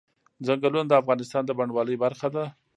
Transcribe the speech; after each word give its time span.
ځنګلونه 0.45 0.87
د 0.87 0.93
افغانستان 1.01 1.43
د 1.45 1.51
بڼوالۍ 1.57 1.95
برخه 2.03 2.27
ده. 2.35 2.43